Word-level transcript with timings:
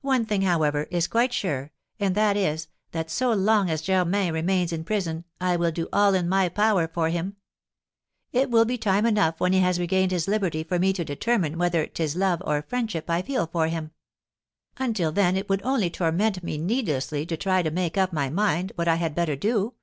One 0.00 0.24
thing, 0.26 0.42
however, 0.42 0.88
is 0.90 1.06
quite 1.06 1.32
sure, 1.32 1.70
and 2.00 2.16
that 2.16 2.36
is, 2.36 2.66
that 2.90 3.12
so 3.12 3.32
long 3.32 3.70
as 3.70 3.80
Germain 3.80 4.34
remains 4.34 4.72
in 4.72 4.82
prison 4.82 5.24
I 5.40 5.54
will 5.54 5.70
do 5.70 5.88
all 5.92 6.14
in 6.14 6.28
my 6.28 6.48
power 6.48 6.88
for 6.88 7.10
him. 7.10 7.36
It 8.32 8.50
will 8.50 8.64
be 8.64 8.76
time 8.76 9.06
enough 9.06 9.38
when 9.38 9.52
he 9.52 9.60
has 9.60 9.78
regained 9.78 10.10
his 10.10 10.26
liberty 10.26 10.64
for 10.64 10.80
me 10.80 10.92
to 10.94 11.04
determine 11.04 11.58
whether 11.58 11.86
'tis 11.86 12.16
love 12.16 12.42
or 12.44 12.62
friendship 12.62 13.08
I 13.08 13.22
feel 13.22 13.46
for 13.46 13.68
him. 13.68 13.92
Until 14.78 15.12
then 15.12 15.36
it 15.36 15.48
would 15.48 15.62
only 15.62 15.90
torment 15.90 16.42
me 16.42 16.58
needlessly 16.58 17.24
to 17.26 17.36
try 17.36 17.62
to 17.62 17.70
make 17.70 17.96
up 17.96 18.12
my 18.12 18.30
mind 18.30 18.72
what 18.74 18.88
I 18.88 18.96
had 18.96 19.14
better 19.14 19.36
do. 19.36 19.74